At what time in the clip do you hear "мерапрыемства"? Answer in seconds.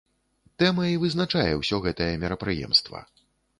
2.25-3.07